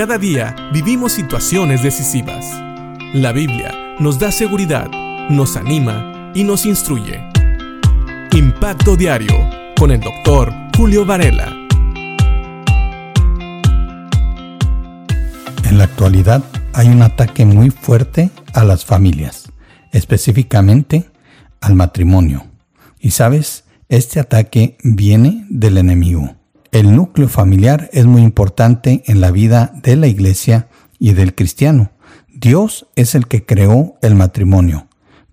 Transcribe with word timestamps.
Cada 0.00 0.16
día 0.16 0.56
vivimos 0.72 1.12
situaciones 1.12 1.82
decisivas. 1.82 2.46
La 3.12 3.32
Biblia 3.32 3.96
nos 3.98 4.18
da 4.18 4.32
seguridad, 4.32 4.90
nos 5.28 5.58
anima 5.58 6.32
y 6.34 6.42
nos 6.42 6.64
instruye. 6.64 7.20
Impacto 8.32 8.96
Diario 8.96 9.34
con 9.78 9.90
el 9.90 10.00
doctor 10.00 10.54
Julio 10.74 11.04
Varela. 11.04 11.54
En 15.64 15.76
la 15.76 15.84
actualidad 15.84 16.42
hay 16.72 16.88
un 16.88 17.02
ataque 17.02 17.44
muy 17.44 17.68
fuerte 17.68 18.30
a 18.54 18.64
las 18.64 18.86
familias, 18.86 19.52
específicamente 19.92 21.10
al 21.60 21.74
matrimonio. 21.74 22.46
Y 23.00 23.10
sabes, 23.10 23.64
este 23.90 24.18
ataque 24.18 24.78
viene 24.82 25.44
del 25.50 25.76
enemigo. 25.76 26.39
El 26.72 26.94
núcleo 26.94 27.28
familiar 27.28 27.90
es 27.92 28.06
muy 28.06 28.22
importante 28.22 29.02
en 29.06 29.20
la 29.20 29.32
vida 29.32 29.72
de 29.82 29.96
la 29.96 30.06
iglesia 30.06 30.68
y 31.00 31.14
del 31.14 31.34
cristiano. 31.34 31.90
Dios 32.32 32.86
es 32.94 33.16
el 33.16 33.26
que 33.26 33.44
creó 33.44 33.96
el 34.02 34.14
matrimonio, 34.14 34.86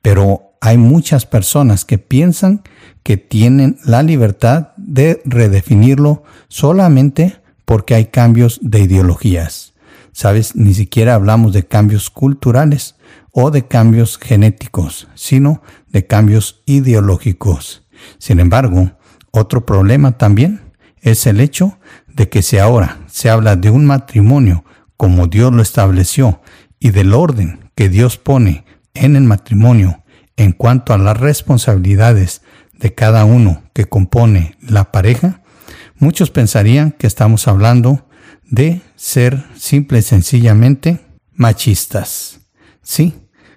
pero 0.00 0.54
hay 0.60 0.78
muchas 0.78 1.26
personas 1.26 1.84
que 1.84 1.98
piensan 1.98 2.62
que 3.02 3.16
tienen 3.16 3.78
la 3.84 4.04
libertad 4.04 4.68
de 4.76 5.20
redefinirlo 5.24 6.22
solamente 6.46 7.40
porque 7.64 7.96
hay 7.96 8.06
cambios 8.06 8.60
de 8.62 8.80
ideologías. 8.80 9.74
Sabes, 10.12 10.54
ni 10.54 10.72
siquiera 10.72 11.14
hablamos 11.14 11.52
de 11.52 11.66
cambios 11.66 12.10
culturales 12.10 12.94
o 13.32 13.50
de 13.50 13.66
cambios 13.66 14.18
genéticos, 14.18 15.08
sino 15.16 15.62
de 15.88 16.06
cambios 16.06 16.62
ideológicos. 16.64 17.82
Sin 18.18 18.38
embargo, 18.38 18.92
otro 19.32 19.66
problema 19.66 20.16
también 20.16 20.63
es 21.04 21.26
el 21.26 21.40
hecho 21.40 21.78
de 22.08 22.28
que 22.28 22.42
si 22.42 22.58
ahora 22.58 22.98
se 23.06 23.30
habla 23.30 23.54
de 23.56 23.70
un 23.70 23.84
matrimonio 23.84 24.64
como 24.96 25.26
Dios 25.26 25.52
lo 25.52 25.62
estableció 25.62 26.40
y 26.80 26.90
del 26.90 27.12
orden 27.12 27.70
que 27.76 27.88
Dios 27.88 28.16
pone 28.16 28.64
en 28.94 29.14
el 29.14 29.24
matrimonio 29.24 30.02
en 30.36 30.52
cuanto 30.52 30.94
a 30.94 30.98
las 30.98 31.18
responsabilidades 31.18 32.42
de 32.72 32.94
cada 32.94 33.24
uno 33.24 33.62
que 33.74 33.84
compone 33.84 34.56
la 34.60 34.90
pareja, 34.90 35.42
muchos 35.98 36.30
pensarían 36.30 36.90
que 36.90 37.06
estamos 37.06 37.46
hablando 37.48 38.08
de 38.44 38.80
ser 38.96 39.44
simple 39.56 39.98
y 39.98 40.02
sencillamente 40.02 41.00
machistas. 41.34 42.40
Sí, 42.82 43.14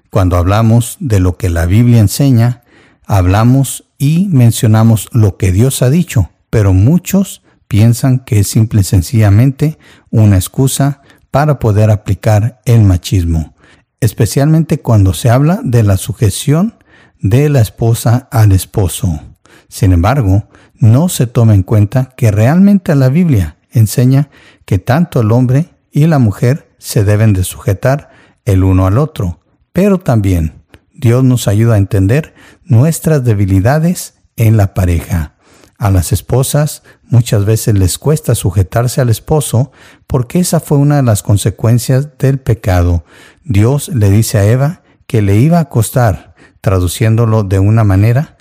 cuando 0.09 0.35
hablamos 0.37 0.97
de 0.99 1.19
lo 1.19 1.37
que 1.37 1.49
la 1.49 1.65
Biblia 1.65 1.99
enseña, 1.99 2.61
hablamos 3.05 3.85
y 3.97 4.27
mencionamos 4.29 5.07
lo 5.13 5.37
que 5.37 5.51
Dios 5.51 5.81
ha 5.81 5.89
dicho, 5.89 6.29
pero 6.57 6.73
muchos 6.73 7.43
piensan 7.67 8.17
que 8.17 8.39
es 8.39 8.47
simple 8.47 8.81
y 8.81 8.83
sencillamente 8.83 9.77
una 10.09 10.37
excusa 10.37 11.03
para 11.29 11.59
poder 11.59 11.91
aplicar 11.91 12.61
el 12.65 12.81
machismo, 12.81 13.53
especialmente 13.99 14.79
cuando 14.79 15.13
se 15.13 15.29
habla 15.29 15.59
de 15.63 15.83
la 15.83 15.97
sujeción 15.97 16.73
de 17.19 17.47
la 17.49 17.61
esposa 17.61 18.27
al 18.31 18.53
esposo. 18.53 19.21
Sin 19.69 19.93
embargo, 19.93 20.49
no 20.73 21.09
se 21.09 21.27
toma 21.27 21.53
en 21.53 21.61
cuenta 21.61 22.15
que 22.17 22.31
realmente 22.31 22.95
la 22.95 23.09
Biblia 23.09 23.57
enseña 23.69 24.31
que 24.65 24.79
tanto 24.79 25.19
el 25.21 25.31
hombre 25.31 25.69
y 25.91 26.07
la 26.07 26.17
mujer 26.17 26.71
se 26.79 27.03
deben 27.03 27.33
de 27.33 27.43
sujetar 27.43 28.09
el 28.45 28.63
uno 28.63 28.87
al 28.87 28.97
otro, 28.97 29.41
pero 29.73 29.99
también 29.99 30.63
Dios 30.91 31.23
nos 31.23 31.47
ayuda 31.47 31.75
a 31.75 31.77
entender 31.77 32.33
nuestras 32.63 33.23
debilidades 33.23 34.15
en 34.37 34.57
la 34.57 34.73
pareja. 34.73 35.36
A 35.77 35.91
las 35.91 36.11
esposas 36.11 36.81
muchas 37.03 37.45
veces 37.45 37.77
les 37.77 37.99
cuesta 37.99 38.33
sujetarse 38.33 38.99
al 38.99 39.09
esposo 39.09 39.71
porque 40.07 40.39
esa 40.39 40.59
fue 40.59 40.77
una 40.79 40.95
de 40.95 41.03
las 41.03 41.21
consecuencias 41.21 42.17
del 42.17 42.39
pecado. 42.39 43.03
Dios 43.43 43.89
le 43.89 44.09
dice 44.09 44.39
a 44.39 44.45
Eva 44.45 44.81
que 45.05 45.21
le 45.21 45.37
iba 45.37 45.59
a 45.59 45.69
costar, 45.69 46.33
traduciéndolo 46.61 47.43
de 47.43 47.59
una 47.59 47.83
manera, 47.83 48.37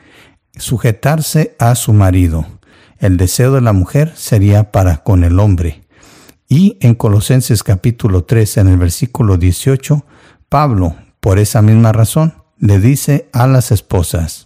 sujetarse 0.56 1.54
a 1.58 1.74
su 1.74 1.92
marido. 1.92 2.46
El 2.98 3.18
deseo 3.18 3.52
de 3.52 3.60
la 3.60 3.74
mujer 3.74 4.12
sería 4.16 4.72
para 4.72 4.98
con 4.98 5.22
el 5.22 5.38
hombre. 5.38 5.84
Y 6.48 6.78
en 6.80 6.94
Colosenses 6.94 7.62
capítulo 7.62 8.24
3, 8.24 8.58
en 8.58 8.68
el 8.68 8.78
versículo 8.78 9.36
18, 9.36 10.06
Pablo, 10.48 10.96
por 11.20 11.38
esa 11.38 11.60
misma 11.60 11.92
razón, 11.92 12.34
le 12.58 12.78
dice 12.78 13.28
a 13.32 13.46
las 13.46 13.72
esposas, 13.72 14.45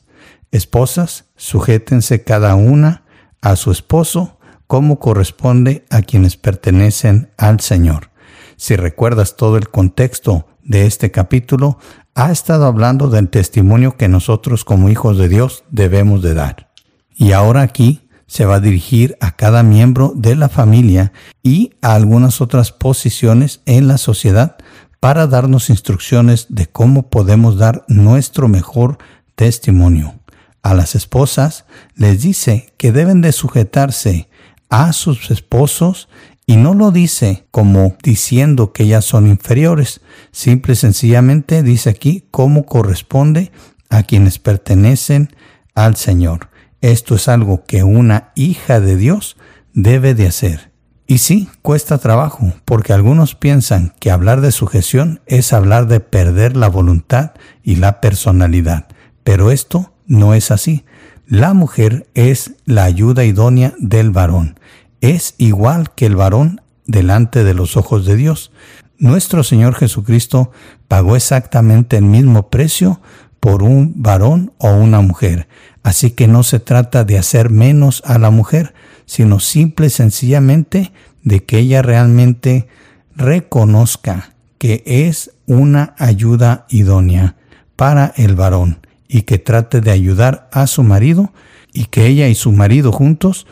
esposas, 0.53 1.27
sujétense 1.37 2.23
cada 2.25 2.55
una 2.55 3.05
a 3.41 3.57
su 3.57 3.71
esposo 3.71 4.39
como 4.67 4.99
corresponde 4.99 5.85
a 5.91 6.03
quienes 6.03 6.37
pertenecen 6.37 7.31
al 7.37 7.61
Señor. 7.61 8.11
Si 8.57 8.77
recuerdas 8.77 9.37
todo 9.37 9.57
el 9.57 9.69
contexto 9.69 10.47
de 10.63 10.87
este 10.87 11.11
capítulo, 11.11 11.79
ha 12.15 12.31
estado 12.31 12.67
hablando 12.67 13.09
del 13.09 13.29
testimonio 13.29 13.97
que 13.97 14.09
nosotros 14.09 14.65
como 14.65 14.91
hijos 14.91 15.19
de 15.19 15.29
Dios 15.29 15.65
debemos 15.71 16.23
de 16.23 16.35
dar. 16.35 16.71
Y 17.17 17.33
ahora 17.33 17.63
aquí 17.63 18.09
se 18.27 18.45
va 18.45 18.57
a 18.57 18.61
dirigir 18.61 19.17
a 19.21 19.33
cada 19.33 19.65
miembro 19.65 20.13
de 20.15 20.37
la 20.37 20.49
familia 20.49 21.13
y 21.43 21.73
a 21.83 21.95
algunas 21.95 22.41
otras 22.41 22.71
posiciones 22.71 23.61
en 23.67 23.89
la 23.89 23.99
sociedad 23.99 24.57
para 25.01 25.27
darnos 25.27 25.69
instrucciones 25.69 26.47
de 26.49 26.69
cómo 26.69 27.11
podemos 27.11 27.59
dar 27.59 27.85
nuestro 27.89 28.47
mejor 28.47 28.99
testimonio. 29.35 30.20
A 30.63 30.75
las 30.75 30.95
esposas 30.95 31.65
les 31.95 32.23
dice 32.23 32.73
que 32.77 32.93
deben 32.93 33.21
de 33.21 33.33
sujetarse 33.33 34.29
a 34.69 34.93
sus 34.93 35.31
esposos 35.31 36.09
y 36.47 36.57
no 36.57 36.75
lo 36.75 36.91
dice 36.91 37.47
como 37.51 37.97
diciendo 38.03 38.73
que 38.73 38.83
ellas 38.83 39.05
son 39.05 39.27
inferiores, 39.27 40.01
simple 40.33 40.73
y 40.73 40.77
sencillamente 40.77 41.63
dice 41.63 41.91
aquí 41.91 42.25
cómo 42.31 42.67
corresponde 42.67 43.53
a 43.89 44.03
quienes 44.03 44.39
pertenecen 44.39 45.35
al 45.75 45.97
Señor. 45.97 46.51
Esto 46.81 47.15
es 47.15 47.29
algo 47.29 47.65
que 47.65 47.85
una 47.85 48.33
hija 48.35 48.81
de 48.81 48.97
Dios 48.97 49.37
debe 49.75 50.15
de 50.15 50.27
hacer. 50.27 50.71
Y 51.07 51.19
sí, 51.19 51.49
cuesta 51.63 51.99
trabajo, 51.99 52.53
porque 52.65 52.93
algunos 52.93 53.35
piensan 53.35 53.95
que 53.99 54.11
hablar 54.11 54.41
de 54.41 54.53
sujeción 54.53 55.21
es 55.27 55.53
hablar 55.53 55.89
de 55.89 56.01
perder 56.01 56.57
la 56.57 56.69
voluntad 56.69 57.33
y 57.63 57.77
la 57.77 58.01
personalidad, 58.01 58.87
pero 59.25 59.51
esto 59.51 59.93
no 60.11 60.35
es 60.35 60.51
así. 60.51 60.85
La 61.27 61.55
mujer 61.55 62.09
es 62.15 62.57
la 62.67 62.83
ayuda 62.83 63.25
idónea 63.25 63.73
del 63.79 64.11
varón, 64.11 64.59
es 65.01 65.35
igual 65.39 65.95
que 65.95 66.07
el 66.07 66.17
varón 66.17 66.61
delante 66.85 67.45
de 67.45 67.55
los 67.55 67.77
ojos 67.77 68.05
de 68.05 68.17
Dios. 68.17 68.51
Nuestro 68.99 69.45
Señor 69.45 69.77
Jesucristo 69.77 70.51
pagó 70.89 71.15
exactamente 71.15 71.97
el 71.97 72.05
mismo 72.05 72.51
precio 72.51 73.01
por 73.39 73.63
un 73.63 74.03
varón 74.03 74.53
o 74.59 74.73
una 74.73 75.01
mujer. 75.01 75.47
Así 75.85 76.11
que 76.11 76.27
no 76.27 76.43
se 76.43 76.59
trata 76.59 77.05
de 77.05 77.17
hacer 77.17 77.49
menos 77.49 78.03
a 78.05 78.19
la 78.19 78.31
mujer, 78.31 78.75
sino 79.07 79.39
simple 79.39 79.87
y 79.87 79.91
sencillamente 79.91 80.93
de 81.23 81.45
que 81.45 81.59
ella 81.61 81.83
realmente 81.83 82.67
reconozca 83.15 84.35
que 84.59 84.83
es 84.85 85.31
una 85.47 85.95
ayuda 85.99 86.67
idónea 86.69 87.37
para 87.77 88.13
el 88.17 88.35
varón 88.35 88.81
y 89.11 89.23
que 89.23 89.39
trate 89.39 89.81
de 89.81 89.91
ayudar 89.91 90.49
a 90.53 90.67
su 90.67 90.83
marido 90.83 91.33
y 91.73 91.87
que 91.87 92.07
ella 92.07 92.29
y 92.29 92.35
su 92.35 92.53
marido 92.53 92.93
juntos 92.93 93.47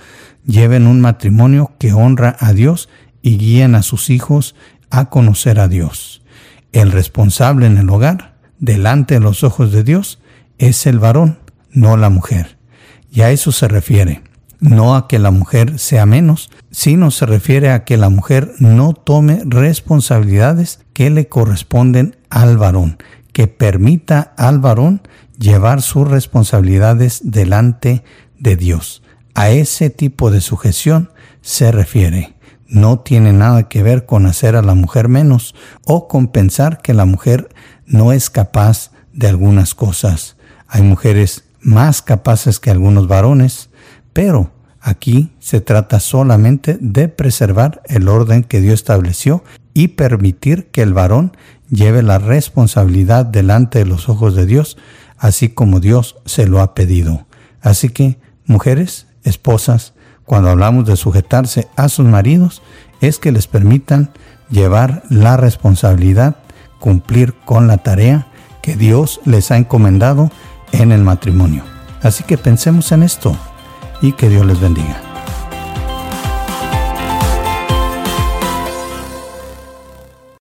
lleven 0.47 0.87
un 0.87 1.01
matrimonio 1.01 1.73
que 1.79 1.93
honra 1.93 2.37
a 2.39 2.53
Dios 2.53 2.89
y 3.23 3.39
guíen 3.39 3.75
a 3.75 3.83
sus 3.83 4.09
hijos 4.09 4.55
a 4.91 5.11
conocer 5.11 5.59
a 5.59 5.69
Dios. 5.69 6.23
El 6.73 6.93
responsable 6.93 7.67
en 7.67 7.77
el 7.77 7.91
hogar, 7.91 8.37
delante 8.61 9.15
de 9.15 9.21
los 9.21 9.43
ojos 9.43 9.73
de 9.73 9.83
Dios, 9.83 10.21
es 10.59 10.87
el 10.87 10.99
varón, 10.99 11.39
no 11.73 11.97
la 11.97 12.09
mujer. 12.09 12.57
Y 13.11 13.23
a 13.23 13.31
eso 13.31 13.53
se 13.53 13.67
refiere 13.67 14.23
no 14.61 14.97
a 14.97 15.09
que 15.09 15.19
la 15.19 15.31
mujer 15.31 15.79
sea 15.79 16.07
menos, 16.07 16.51
sino 16.71 17.11
se 17.11 17.27
refiere 17.27 17.71
a 17.71 17.85
que 17.85 17.97
la 17.97 18.09
mujer 18.09 18.53
no 18.59 18.93
tome 18.93 19.43
responsabilidades 19.45 20.81
que 20.93 21.11
le 21.11 21.29
corresponden 21.29 22.17
al 22.31 22.57
varón, 22.57 22.99
que 23.33 23.47
permita 23.47 24.35
al 24.37 24.59
varón 24.59 25.03
llevar 25.39 25.83
sus 25.83 26.09
responsabilidades 26.09 27.21
delante 27.23 28.03
de 28.39 28.57
Dios. 28.57 29.03
A 29.35 29.51
ese 29.51 29.91
tipo 29.91 30.31
de 30.31 30.41
sujeción 30.41 31.11
se 31.41 31.71
refiere. 31.71 32.35
No 32.67 32.99
tiene 33.01 33.33
nada 33.33 33.69
que 33.69 33.83
ver 33.83 34.05
con 34.05 34.27
hacer 34.27 34.57
a 34.57 34.63
la 34.63 34.75
mujer 34.75 35.09
menos 35.09 35.55
o 35.85 36.09
con 36.09 36.29
pensar 36.29 36.83
que 36.83 36.93
la 36.93 37.07
mujer 37.07 37.49
no 37.87 38.13
es 38.13 38.31
capaz 38.31 38.91
de 39.13 39.29
algunas 39.29 39.75
cosas. 39.75 40.37
Hay 40.67 40.83
mujeres 40.83 41.45
más 41.61 42.03
capaces 42.03 42.61
que 42.61 42.71
algunos 42.71 43.09
varones, 43.09 43.71
pero 44.13 44.51
aquí 44.81 45.33
se 45.39 45.61
trata 45.61 45.99
solamente 46.01 46.77
de 46.81 47.09
preservar 47.09 47.81
el 47.87 48.09
orden 48.09 48.45
que 48.45 48.61
Dios 48.61 48.75
estableció 48.75 49.43
y 49.73 49.89
permitir 49.89 50.67
que 50.67 50.83
el 50.83 50.93
varón 50.93 51.37
lleve 51.71 52.03
la 52.03 52.19
responsabilidad 52.19 53.25
delante 53.25 53.79
de 53.79 53.87
los 53.87 54.09
ojos 54.09 54.35
de 54.35 54.47
Dios, 54.47 54.77
así 55.19 55.49
como 55.49 55.81
Dios 55.81 56.17
se 56.25 56.47
lo 56.47 56.61
ha 56.61 56.75
pedido. 56.75 57.27
Así 57.61 57.89
que, 57.89 58.19
mujeres, 58.47 59.07
esposas, 59.25 59.95
cuando 60.25 60.51
hablamos 60.51 60.85
de 60.87 60.97
sujetarse 60.97 61.69
a 61.77 61.89
sus 61.89 62.07
maridos, 62.07 62.63
es 63.01 63.19
que 63.19 63.33
les 63.33 63.47
permitan 63.47 64.11
llevar 64.51 65.03
la 65.09 65.37
responsabilidad, 65.37 66.37
cumplir 66.79 67.35
con 67.45 67.67
la 67.67 67.79
tarea 67.79 68.29
que 68.63 68.77
Dios 68.77 69.21
les 69.25 69.51
ha 69.51 69.57
encomendado 69.57 70.31
en 70.73 70.93
el 70.93 71.03
matrimonio. 71.03 71.65
Así 72.03 72.25
que 72.25 72.39
pensemos 72.39 72.93
en 72.93 73.03
esto 73.03 73.37
y 74.03 74.13
que 74.13 74.29
Dios 74.29 74.47
les 74.47 74.61
bendiga. 74.61 75.08